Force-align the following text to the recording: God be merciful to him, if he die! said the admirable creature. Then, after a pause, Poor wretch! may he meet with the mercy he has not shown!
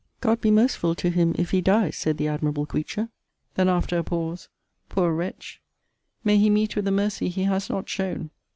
God 0.19 0.41
be 0.41 0.49
merciful 0.49 0.95
to 0.95 1.11
him, 1.11 1.35
if 1.37 1.51
he 1.51 1.61
die! 1.61 1.91
said 1.91 2.17
the 2.17 2.27
admirable 2.27 2.65
creature. 2.65 3.09
Then, 3.53 3.69
after 3.69 3.99
a 3.99 4.03
pause, 4.03 4.49
Poor 4.89 5.13
wretch! 5.13 5.61
may 6.23 6.39
he 6.39 6.49
meet 6.49 6.75
with 6.75 6.85
the 6.85 6.91
mercy 6.91 7.29
he 7.29 7.43
has 7.43 7.69
not 7.69 7.87
shown! 7.87 8.31